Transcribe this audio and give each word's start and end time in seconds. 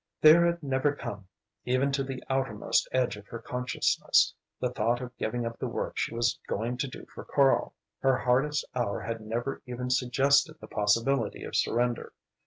There 0.19 0.47
had 0.47 0.63
never 0.63 0.95
come, 0.95 1.27
even 1.63 1.91
to 1.91 2.03
the 2.03 2.23
outermost 2.27 2.89
edge 2.91 3.17
of 3.17 3.27
her 3.27 3.37
consciousness, 3.37 4.33
the 4.59 4.71
thought 4.71 4.99
of 4.99 5.15
giving 5.19 5.45
up 5.45 5.59
the 5.59 5.67
work 5.67 5.95
she 5.95 6.11
was 6.15 6.39
going 6.47 6.77
to 6.77 6.87
do 6.87 7.05
for 7.13 7.23
Karl. 7.23 7.75
Her 7.99 8.17
hardest 8.17 8.65
hour 8.73 9.01
had 9.01 9.21
never 9.21 9.61
even 9.67 9.91
suggested 9.91 10.57
the 10.59 10.65
possibility 10.65 11.43
of 11.43 11.55
surrender. 11.55 12.13